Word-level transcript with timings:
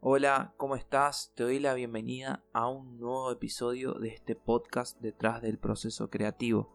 Hola, 0.00 0.54
¿cómo 0.56 0.76
estás? 0.76 1.32
Te 1.34 1.42
doy 1.42 1.58
la 1.58 1.74
bienvenida 1.74 2.44
a 2.52 2.68
un 2.68 3.00
nuevo 3.00 3.32
episodio 3.32 3.94
de 3.94 4.10
este 4.10 4.36
podcast 4.36 4.96
detrás 5.00 5.42
del 5.42 5.58
proceso 5.58 6.08
creativo. 6.08 6.72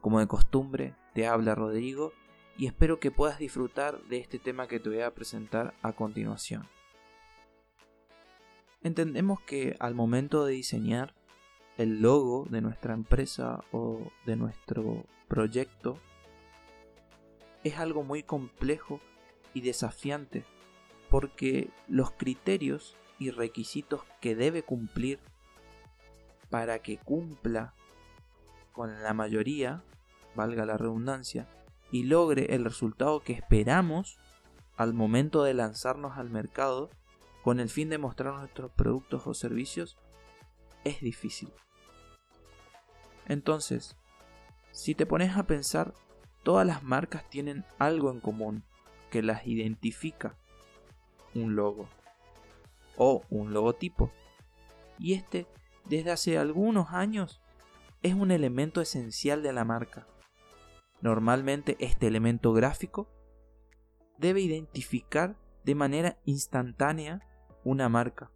Como 0.00 0.18
de 0.18 0.26
costumbre, 0.26 0.96
te 1.12 1.26
habla 1.26 1.54
Rodrigo 1.54 2.14
y 2.56 2.64
espero 2.64 3.00
que 3.00 3.10
puedas 3.10 3.38
disfrutar 3.38 4.02
de 4.04 4.16
este 4.16 4.38
tema 4.38 4.66
que 4.66 4.80
te 4.80 4.88
voy 4.88 5.02
a 5.02 5.12
presentar 5.12 5.74
a 5.82 5.92
continuación. 5.92 6.66
Entendemos 8.82 9.42
que 9.42 9.76
al 9.78 9.94
momento 9.94 10.46
de 10.46 10.54
diseñar 10.54 11.14
el 11.76 12.00
logo 12.00 12.46
de 12.48 12.62
nuestra 12.62 12.94
empresa 12.94 13.62
o 13.72 14.10
de 14.24 14.36
nuestro 14.36 15.04
proyecto 15.28 15.98
es 17.62 17.76
algo 17.76 18.04
muy 18.04 18.22
complejo 18.22 19.00
y 19.52 19.60
desafiante 19.60 20.46
porque 21.14 21.70
los 21.86 22.10
criterios 22.10 22.96
y 23.20 23.30
requisitos 23.30 24.02
que 24.20 24.34
debe 24.34 24.64
cumplir 24.64 25.20
para 26.50 26.80
que 26.80 26.98
cumpla 26.98 27.72
con 28.72 29.00
la 29.00 29.14
mayoría, 29.14 29.84
valga 30.34 30.66
la 30.66 30.76
redundancia, 30.76 31.46
y 31.92 32.02
logre 32.02 32.56
el 32.56 32.64
resultado 32.64 33.20
que 33.20 33.32
esperamos 33.32 34.18
al 34.76 34.92
momento 34.92 35.44
de 35.44 35.54
lanzarnos 35.54 36.18
al 36.18 36.30
mercado 36.30 36.90
con 37.44 37.60
el 37.60 37.68
fin 37.68 37.90
de 37.90 37.98
mostrar 37.98 38.34
nuestros 38.34 38.72
productos 38.72 39.24
o 39.28 39.34
servicios, 39.34 39.96
es 40.82 41.00
difícil. 41.00 41.52
Entonces, 43.28 43.96
si 44.72 44.96
te 44.96 45.06
pones 45.06 45.36
a 45.36 45.44
pensar, 45.44 45.94
todas 46.42 46.66
las 46.66 46.82
marcas 46.82 47.30
tienen 47.30 47.64
algo 47.78 48.10
en 48.10 48.18
común 48.18 48.64
que 49.12 49.22
las 49.22 49.46
identifica. 49.46 50.36
Un 51.34 51.56
logo 51.56 51.88
o 52.96 53.22
un 53.30 53.52
logotipo. 53.52 54.12
Y 54.98 55.14
este, 55.14 55.46
desde 55.88 56.10
hace 56.10 56.38
algunos 56.38 56.90
años, 56.90 57.42
es 58.02 58.14
un 58.14 58.30
elemento 58.30 58.80
esencial 58.80 59.42
de 59.42 59.52
la 59.52 59.64
marca. 59.64 60.06
Normalmente 61.00 61.76
este 61.80 62.06
elemento 62.06 62.52
gráfico 62.52 63.08
debe 64.18 64.40
identificar 64.40 65.36
de 65.64 65.74
manera 65.74 66.18
instantánea 66.24 67.20
una 67.64 67.88
marca 67.88 68.30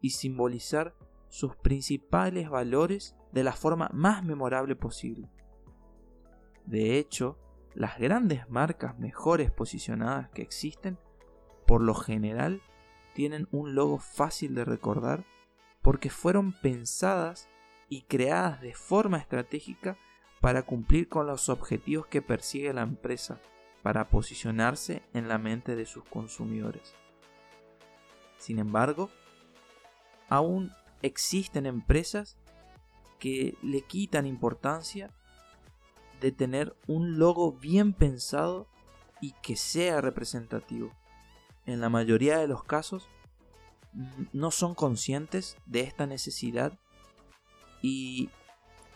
y 0.00 0.10
simbolizar 0.10 0.94
sus 1.28 1.56
principales 1.56 2.50
valores 2.50 3.16
de 3.32 3.44
la 3.44 3.52
forma 3.52 3.88
más 3.92 4.24
memorable 4.24 4.76
posible. 4.76 5.30
De 6.66 6.98
hecho, 6.98 7.38
las 7.74 7.98
grandes 7.98 8.48
marcas 8.50 8.98
mejores 8.98 9.50
posicionadas 9.50 10.28
que 10.30 10.42
existen, 10.42 10.98
por 11.66 11.82
lo 11.82 11.94
general, 11.94 12.62
tienen 13.14 13.48
un 13.50 13.74
logo 13.74 13.98
fácil 13.98 14.54
de 14.54 14.64
recordar 14.64 15.24
porque 15.82 16.10
fueron 16.10 16.52
pensadas 16.52 17.48
y 17.88 18.02
creadas 18.02 18.60
de 18.60 18.74
forma 18.74 19.18
estratégica 19.18 19.98
para 20.40 20.62
cumplir 20.62 21.08
con 21.08 21.26
los 21.26 21.48
objetivos 21.48 22.06
que 22.06 22.22
persigue 22.22 22.72
la 22.72 22.82
empresa, 22.82 23.40
para 23.82 24.08
posicionarse 24.08 25.02
en 25.12 25.28
la 25.28 25.38
mente 25.38 25.76
de 25.76 25.86
sus 25.86 26.04
consumidores. 26.04 26.94
Sin 28.38 28.58
embargo, 28.58 29.10
aún 30.28 30.72
existen 31.02 31.66
empresas 31.66 32.38
que 33.18 33.56
le 33.62 33.82
quitan 33.82 34.26
importancia 34.26 35.10
de 36.20 36.32
tener 36.32 36.74
un 36.86 37.18
logo 37.18 37.52
bien 37.52 37.92
pensado 37.92 38.68
y 39.20 39.32
que 39.42 39.56
sea 39.56 40.00
representativo. 40.00 40.92
En 41.66 41.80
la 41.80 41.88
mayoría 41.88 42.38
de 42.38 42.48
los 42.48 42.64
casos 42.64 43.08
no 44.32 44.50
son 44.50 44.74
conscientes 44.74 45.56
de 45.66 45.80
esta 45.80 46.06
necesidad 46.06 46.78
y 47.82 48.30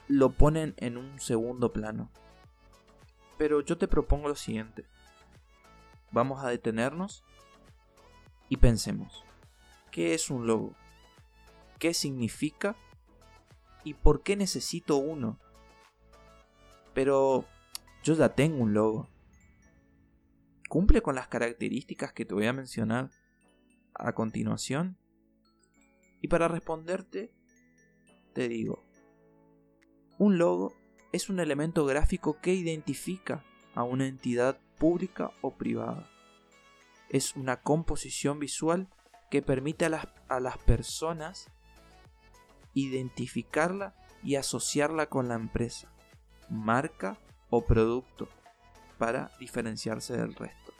lo 0.09 0.31
ponen 0.31 0.75
en 0.79 0.97
un 0.97 1.21
segundo 1.21 1.73
plano. 1.73 2.11
Pero 3.39 3.61
yo 3.61 3.77
te 3.77 3.89
propongo 3.89 4.29
lo 4.29 4.37
siguiente. 4.37 4.85
Vamos 6.11 6.43
a 6.43 6.49
detenernos 6.49 7.25
y 8.49 8.57
pensemos. 8.57 9.25
¿Qué 9.91 10.15
es 10.15 10.31
un 10.31 10.47
logo? 10.47 10.75
¿Qué 11.79 11.93
significa? 11.95 12.77
¿Y 13.85 13.95
por 13.95 14.23
qué 14.23 14.37
necesito 14.37 14.97
uno? 14.97 15.39
Pero 16.95 17.45
yo 18.03 18.15
ya 18.15 18.35
tengo 18.35 18.63
un 18.63 18.73
logo. 18.73 19.09
¿Cumple 20.69 21.01
con 21.01 21.15
las 21.15 21.29
características 21.29 22.13
que 22.13 22.25
te 22.25 22.35
voy 22.35 22.47
a 22.47 22.53
mencionar 22.53 23.11
a 23.95 24.13
continuación? 24.15 24.99
Y 26.21 26.29
para 26.29 26.49
responderte, 26.49 27.33
te 28.33 28.49
digo, 28.49 28.85
un 30.19 30.39
logo 30.39 30.75
es 31.13 31.31
un 31.31 31.39
elemento 31.39 31.87
gráfico 31.87 32.41
que 32.41 32.55
identifica 32.55 33.45
a 33.75 33.85
una 33.85 34.07
entidad 34.07 34.59
pública 34.79 35.31
o 35.41 35.57
privada. 35.57 36.11
Es 37.11 37.37
una 37.37 37.63
composición 37.63 38.41
visual 38.41 38.89
que 39.31 39.43
permite 39.43 39.85
a 39.85 39.91
las, 39.91 40.09
a 40.29 40.41
las 40.41 40.59
personas 40.59 41.49
identificarla 42.75 43.95
y 44.23 44.35
asociarla 44.35 45.07
con 45.07 45.29
la 45.29 45.35
empresa 45.35 45.93
marca 46.51 47.19
o 47.51 47.65
producto 47.65 48.29
para 48.99 49.31
diferenciarse 49.39 50.17
del 50.17 50.35
resto. 50.35 50.73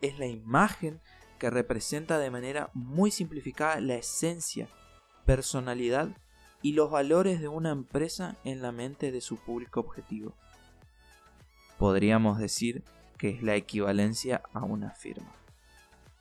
Es 0.00 0.18
la 0.18 0.26
imagen 0.26 1.00
que 1.38 1.50
representa 1.50 2.18
de 2.18 2.30
manera 2.30 2.70
muy 2.74 3.10
simplificada 3.10 3.80
la 3.80 3.94
esencia, 3.96 4.68
personalidad 5.24 6.10
y 6.62 6.72
los 6.72 6.90
valores 6.90 7.40
de 7.40 7.48
una 7.48 7.70
empresa 7.70 8.36
en 8.44 8.62
la 8.62 8.72
mente 8.72 9.12
de 9.12 9.20
su 9.20 9.36
público 9.36 9.80
objetivo. 9.80 10.34
Podríamos 11.78 12.38
decir 12.38 12.82
que 13.18 13.30
es 13.30 13.42
la 13.42 13.54
equivalencia 13.54 14.42
a 14.52 14.64
una 14.64 14.90
firma. 14.90 15.32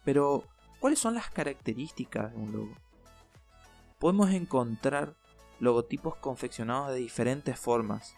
Pero, 0.03 0.43
¿cuáles 0.79 0.99
son 0.99 1.15
las 1.15 1.29
características 1.29 2.31
de 2.31 2.37
un 2.37 2.51
logo? 2.51 2.75
Podemos 3.99 4.31
encontrar 4.31 5.15
logotipos 5.59 6.15
confeccionados 6.17 6.89
de 6.89 6.97
diferentes 6.97 7.57
formas, 7.57 8.15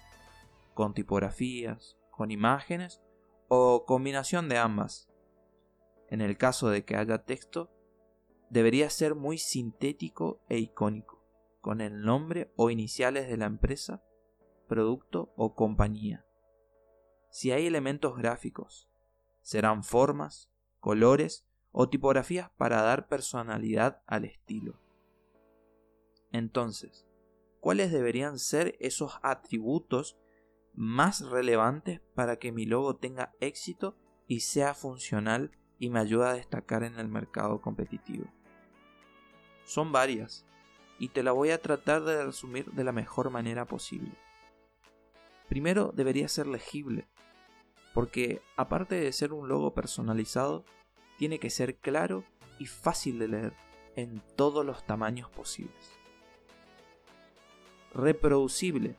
con 0.73 0.93
tipografías, 0.93 1.97
con 2.17 2.31
imágenes 2.31 2.99
o 3.47 3.85
combinación 3.85 4.49
de 4.49 4.57
ambas. 4.57 5.07
En 6.09 6.19
el 6.19 6.35
caso 6.35 6.69
de 6.69 6.83
que 6.83 6.95
haya 6.95 7.23
texto, 7.25 7.69
debería 8.49 8.89
ser 8.89 9.13
muy 9.13 9.37
sintético 9.37 10.41
e 10.49 10.57
icónico, 10.57 11.23
con 11.61 11.79
el 11.79 12.01
nombre 12.01 12.51
o 12.55 12.71
iniciales 12.71 13.29
de 13.29 13.37
la 13.37 13.45
empresa, 13.45 14.03
producto 14.67 15.31
o 15.37 15.53
compañía. 15.53 16.25
Si 17.29 17.51
hay 17.51 17.67
elementos 17.67 18.17
gráficos, 18.17 18.89
serán 19.43 19.83
formas, 19.83 20.49
colores 20.79 21.45
o 21.71 21.87
tipografías 21.87 22.49
para 22.57 22.81
dar 22.81 23.07
personalidad 23.07 24.01
al 24.07 24.25
estilo. 24.25 24.79
Entonces, 26.31 27.05
cuáles 27.59 27.91
deberían 27.91 28.39
ser 28.39 28.75
esos 28.79 29.19
atributos 29.21 30.17
más 30.77 31.21
relevantes 31.21 31.99
para 32.15 32.37
que 32.37 32.53
mi 32.53 32.65
logo 32.65 32.95
tenga 32.95 33.33
éxito 33.41 33.97
y 34.27 34.39
sea 34.39 34.73
funcional 34.73 35.51
y 35.77 35.89
me 35.89 35.99
ayude 35.99 36.27
a 36.27 36.33
destacar 36.33 36.83
en 36.83 36.97
el 36.99 37.09
mercado 37.09 37.59
competitivo. 37.59 38.25
Son 39.65 39.91
varias 39.91 40.45
y 40.97 41.09
te 41.09 41.23
la 41.23 41.33
voy 41.33 41.49
a 41.49 41.61
tratar 41.61 42.03
de 42.03 42.23
resumir 42.23 42.71
de 42.71 42.85
la 42.85 42.93
mejor 42.93 43.29
manera 43.29 43.65
posible. 43.65 44.13
Primero 45.49 45.91
debería 45.93 46.29
ser 46.29 46.47
legible, 46.47 47.09
porque 47.93 48.41
aparte 48.55 48.95
de 48.95 49.11
ser 49.11 49.33
un 49.33 49.49
logo 49.49 49.73
personalizado, 49.73 50.63
tiene 51.17 51.39
que 51.39 51.49
ser 51.49 51.75
claro 51.77 52.23
y 52.59 52.67
fácil 52.67 53.19
de 53.19 53.27
leer 53.27 53.53
en 53.95 54.21
todos 54.35 54.65
los 54.65 54.85
tamaños 54.85 55.29
posibles 55.29 55.97
reproducible. 57.97 58.95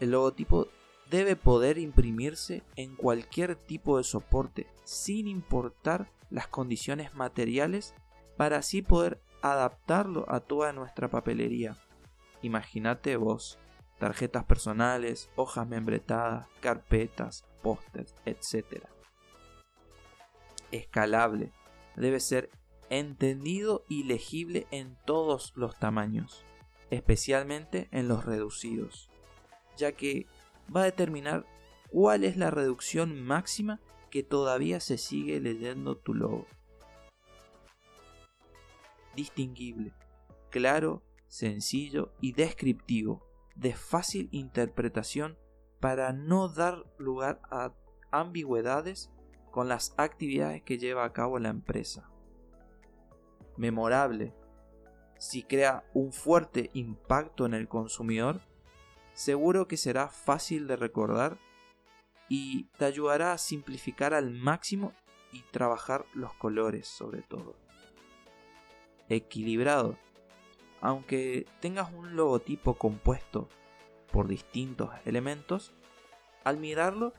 El 0.00 0.12
logotipo 0.12 0.68
debe 1.10 1.36
poder 1.36 1.78
imprimirse 1.78 2.62
en 2.76 2.96
cualquier 2.96 3.56
tipo 3.56 3.98
de 3.98 4.04
soporte, 4.04 4.66
sin 4.84 5.26
importar 5.26 6.10
las 6.30 6.48
condiciones 6.48 7.14
materiales, 7.14 7.94
para 8.36 8.58
así 8.58 8.82
poder 8.82 9.20
adaptarlo 9.42 10.24
a 10.28 10.40
toda 10.40 10.72
nuestra 10.72 11.08
papelería. 11.08 11.76
Imagínate 12.42 13.16
vos, 13.16 13.58
tarjetas 13.98 14.44
personales, 14.44 15.30
hojas 15.36 15.66
membretadas, 15.66 16.46
carpetas, 16.60 17.44
pósters, 17.62 18.14
etc. 18.24 18.84
Escalable. 20.70 21.52
Debe 21.96 22.20
ser 22.20 22.50
entendido 22.90 23.84
y 23.88 24.04
legible 24.04 24.66
en 24.70 24.96
todos 25.04 25.52
los 25.56 25.78
tamaños 25.78 26.44
especialmente 26.90 27.88
en 27.90 28.08
los 28.08 28.24
reducidos, 28.24 29.10
ya 29.76 29.92
que 29.92 30.26
va 30.74 30.82
a 30.82 30.86
determinar 30.86 31.46
cuál 31.88 32.24
es 32.24 32.36
la 32.36 32.50
reducción 32.50 33.22
máxima 33.22 33.80
que 34.10 34.22
todavía 34.22 34.80
se 34.80 34.98
sigue 34.98 35.40
leyendo 35.40 35.96
tu 35.96 36.14
logo. 36.14 36.46
distinguible, 39.18 39.92
claro, 40.48 41.02
sencillo 41.26 42.12
y 42.20 42.34
descriptivo, 42.34 43.26
de 43.56 43.74
fácil 43.74 44.28
interpretación 44.30 45.36
para 45.80 46.12
no 46.12 46.48
dar 46.48 46.84
lugar 46.98 47.40
a 47.50 47.74
ambigüedades 48.12 49.10
con 49.50 49.68
las 49.68 49.92
actividades 49.96 50.62
que 50.62 50.78
lleva 50.78 51.04
a 51.04 51.12
cabo 51.12 51.40
la 51.40 51.48
empresa. 51.48 52.08
Memorable. 53.56 54.36
Si 55.18 55.42
crea 55.42 55.84
un 55.94 56.12
fuerte 56.12 56.70
impacto 56.74 57.44
en 57.44 57.54
el 57.54 57.66
consumidor, 57.66 58.40
seguro 59.18 59.66
que 59.66 59.76
será 59.76 60.06
fácil 60.06 60.68
de 60.68 60.76
recordar 60.76 61.38
y 62.28 62.66
te 62.78 62.84
ayudará 62.84 63.32
a 63.32 63.38
simplificar 63.38 64.14
al 64.14 64.30
máximo 64.30 64.92
y 65.32 65.42
trabajar 65.50 66.06
los 66.14 66.34
colores 66.34 66.86
sobre 66.86 67.22
todo. 67.22 67.56
Equilibrado. 69.08 69.98
Aunque 70.80 71.46
tengas 71.58 71.92
un 71.92 72.14
logotipo 72.14 72.74
compuesto 72.78 73.48
por 74.12 74.28
distintos 74.28 74.90
elementos, 75.04 75.72
al 76.44 76.58
mirarlo 76.58 77.12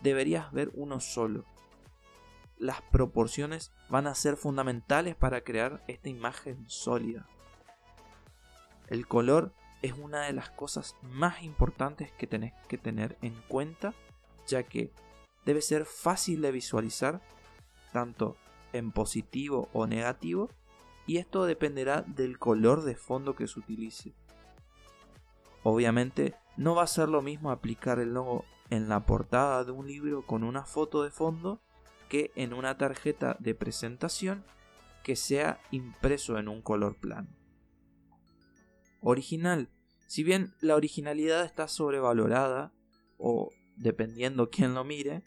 deberías 0.00 0.52
ver 0.52 0.70
uno 0.74 1.00
solo. 1.00 1.44
Las 2.56 2.82
proporciones 2.82 3.72
van 3.88 4.06
a 4.06 4.14
ser 4.14 4.36
fundamentales 4.36 5.16
para 5.16 5.40
crear 5.40 5.82
esta 5.88 6.08
imagen 6.08 6.62
sólida. 6.68 7.26
El 8.86 9.08
color 9.08 9.52
es 9.82 9.92
una 9.92 10.22
de 10.22 10.32
las 10.32 10.50
cosas 10.50 10.96
más 11.02 11.42
importantes 11.42 12.12
que 12.12 12.26
tenés 12.26 12.52
que 12.68 12.78
tener 12.78 13.18
en 13.20 13.34
cuenta, 13.48 13.94
ya 14.46 14.62
que 14.62 14.92
debe 15.44 15.60
ser 15.60 15.84
fácil 15.84 16.40
de 16.40 16.52
visualizar 16.52 17.20
tanto 17.92 18.36
en 18.72 18.92
positivo 18.92 19.68
o 19.72 19.86
negativo, 19.86 20.48
y 21.06 21.18
esto 21.18 21.44
dependerá 21.44 22.02
del 22.02 22.38
color 22.38 22.82
de 22.84 22.94
fondo 22.94 23.34
que 23.34 23.48
se 23.48 23.58
utilice. 23.58 24.14
Obviamente 25.64 26.34
no 26.56 26.74
va 26.74 26.84
a 26.84 26.86
ser 26.86 27.08
lo 27.08 27.22
mismo 27.22 27.50
aplicar 27.50 27.98
el 27.98 28.14
logo 28.14 28.44
en 28.70 28.88
la 28.88 29.00
portada 29.00 29.64
de 29.64 29.72
un 29.72 29.86
libro 29.86 30.24
con 30.24 30.44
una 30.44 30.64
foto 30.64 31.02
de 31.02 31.10
fondo 31.10 31.60
que 32.08 32.30
en 32.36 32.52
una 32.52 32.78
tarjeta 32.78 33.36
de 33.40 33.54
presentación 33.54 34.44
que 35.02 35.16
sea 35.16 35.60
impreso 35.70 36.38
en 36.38 36.48
un 36.48 36.62
color 36.62 36.96
plano. 36.96 37.28
Original. 39.02 39.68
Si 40.06 40.22
bien 40.22 40.54
la 40.60 40.76
originalidad 40.76 41.44
está 41.44 41.68
sobrevalorada, 41.68 42.72
o 43.18 43.50
dependiendo 43.76 44.50
quién 44.50 44.74
lo 44.74 44.84
mire, 44.84 45.22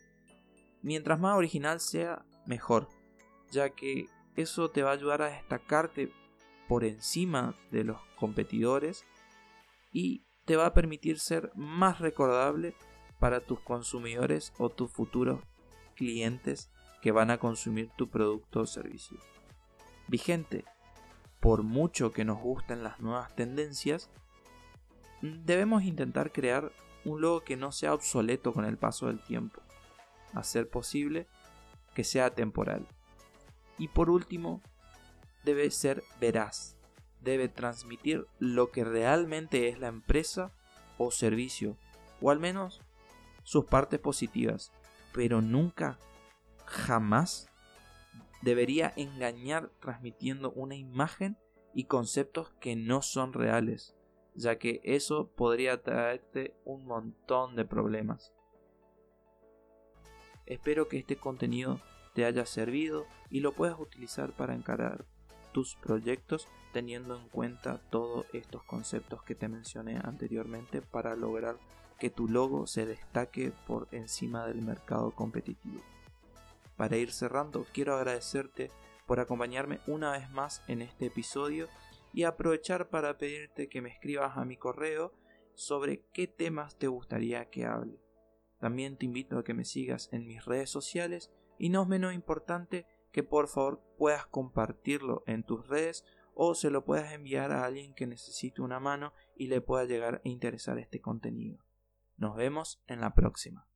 mientras 0.82 1.20
más 1.20 1.36
original 1.36 1.80
sea, 1.80 2.26
mejor, 2.46 2.90
ya 3.52 3.70
que 3.70 4.08
eso 4.36 4.70
te 4.70 4.84
va 4.84 4.92
a 4.92 4.94
ayudar 4.94 5.22
a 5.22 5.30
destacarte 5.30 6.12
por 6.68 6.84
encima 6.84 7.56
de 7.72 7.84
los 7.84 7.98
competidores 8.18 9.06
y 9.92 10.26
te 10.46 10.56
va 10.56 10.68
a 10.68 10.74
permitir 10.74 11.20
ser 11.20 11.52
más 11.56 12.00
recordable 12.00 12.76
para 13.20 13.40
tus 13.40 13.60
consumidores 13.62 14.54
o 14.58 14.70
tus 14.70 14.92
futuros 14.92 15.42
clientes 15.96 16.72
que 17.02 17.12
van 17.12 17.32
a 17.32 17.38
consumir 17.38 17.90
tu 17.96 18.10
producto 18.10 18.62
o 18.62 18.66
servicio. 18.66 19.18
Vigente, 20.08 20.66
por 21.46 21.62
mucho 21.62 22.12
que 22.12 22.26
nos 22.26 22.40
gusten 22.40 22.82
las 22.82 23.00
nuevas 23.00 23.36
tendencias, 23.36 24.10
debemos 25.22 25.84
intentar 25.84 26.32
crear 26.32 26.72
un 27.04 27.22
logo 27.22 27.42
que 27.42 27.56
no 27.56 27.72
sea 27.72 27.94
obsoleto 27.94 28.52
con 28.52 28.66
el 28.66 28.80
paso 28.80 29.06
del 29.06 29.24
tiempo, 29.24 29.62
a 30.34 30.42
ser 30.42 30.68
posible 30.68 31.28
que 31.94 32.04
sea 32.04 32.34
temporal. 32.34 32.88
Y 33.78 33.90
por 33.90 34.10
último, 34.10 34.60
debe 35.44 35.70
ser 35.70 36.04
veraz, 36.20 36.78
debe 37.22 37.48
transmitir 37.48 38.26
lo 38.40 38.72
que 38.72 38.84
realmente 38.84 39.70
es 39.70 39.78
la 39.78 39.90
empresa 39.90 40.52
o 40.98 41.12
servicio, 41.12 41.78
o 42.22 42.32
al 42.32 42.40
menos 42.40 42.82
sus 43.44 43.66
partes 43.66 44.00
positivas, 44.00 44.72
pero 45.14 45.44
nunca, 45.44 46.00
jamás 46.66 47.52
debería 48.42 48.94
engañar 48.96 49.72
transmitiendo 49.80 50.52
una 50.52 50.76
imagen 50.76 51.38
y 51.74 51.86
conceptos 51.86 52.52
que 52.60 52.76
no 52.76 53.02
son 53.02 53.34
reales, 53.34 53.96
ya 54.34 54.58
que 54.58 54.82
eso 54.84 55.30
podría 55.36 55.84
traerte 55.84 56.56
un 56.64 56.86
montón 56.86 57.56
de 57.56 57.66
problemas. 57.66 58.34
Espero 60.46 60.88
que 60.88 60.98
este 60.98 61.16
contenido 61.16 61.82
te 62.14 62.26
haya 62.26 62.46
servido 62.46 63.06
y 63.30 63.40
lo 63.40 63.54
puedas 63.54 63.80
utilizar 63.80 64.32
para 64.32 64.56
encarar 64.56 65.06
tus 65.52 65.76
proyectos 65.76 66.48
teniendo 66.72 67.16
en 67.16 67.30
cuenta 67.30 67.80
todos 67.90 68.26
estos 68.34 68.64
conceptos 68.64 69.24
que 69.24 69.36
te 69.36 69.48
mencioné 69.48 69.98
anteriormente 70.04 70.82
para 70.82 71.16
lograr 71.16 71.58
que 71.98 72.10
tu 72.10 72.28
logo 72.28 72.68
se 72.68 72.86
destaque 72.86 73.54
por 73.66 73.88
encima 73.92 74.46
del 74.46 74.62
mercado 74.62 75.12
competitivo. 75.12 75.82
Para 76.78 76.98
ir 76.98 77.12
cerrando, 77.12 77.66
quiero 77.74 77.96
agradecerte 77.96 78.72
por 79.08 79.20
acompañarme 79.20 79.80
una 79.88 80.12
vez 80.12 80.30
más 80.30 80.64
en 80.68 80.82
este 80.82 81.08
episodio 81.08 81.68
y 82.14 82.24
aprovechar 82.24 82.90
para 82.90 83.18
pedirte 83.18 83.70
que 83.70 83.82
me 83.82 83.90
escribas 83.90 84.38
a 84.38 84.46
mi 84.46 84.58
correo 84.58 85.14
sobre 85.54 86.06
qué 86.12 86.28
temas 86.28 86.78
te 86.78 86.88
gustaría 86.88 87.50
que 87.50 87.66
hable. 87.66 88.00
También 88.60 88.98
te 88.98 89.06
invito 89.06 89.38
a 89.38 89.44
que 89.44 89.54
me 89.54 89.66
sigas 89.66 90.10
en 90.12 90.26
mis 90.26 90.44
redes 90.46 90.70
sociales 90.70 91.32
y 91.58 91.70
no 91.70 91.84
es 91.84 91.88
menos 91.88 92.14
importante 92.14 92.86
que 93.12 93.24
por 93.24 93.48
favor 93.48 93.82
puedas 93.98 94.26
compartirlo 94.28 95.24
en 95.28 95.44
tus 95.44 95.68
redes 95.68 96.04
o 96.34 96.56
se 96.56 96.70
lo 96.70 96.84
puedas 96.84 97.14
enviar 97.14 97.52
a 97.52 97.64
alguien 97.64 97.94
que 97.94 98.08
necesite 98.08 98.62
una 98.62 98.80
mano 98.80 99.14
y 99.38 99.48
le 99.48 99.62
pueda 99.62 99.86
llegar 99.86 100.16
a 100.16 100.28
interesar 100.28 100.78
este 100.80 101.00
contenido. 101.00 101.64
Nos 102.18 102.36
vemos 102.36 102.84
en 102.88 103.00
la 103.00 103.14
próxima. 103.14 103.68